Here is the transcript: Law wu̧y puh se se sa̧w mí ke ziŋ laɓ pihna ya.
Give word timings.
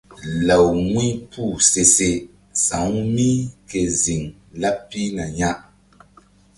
Law 0.47 0.67
wu̧y 0.91 1.09
puh 1.31 1.57
se 1.69 1.83
se 1.95 2.09
sa̧w 2.65 2.91
mí 3.15 3.29
ke 3.69 3.81
ziŋ 4.01 4.21
laɓ 4.61 4.75
pihna 4.89 5.25
ya. 5.37 5.51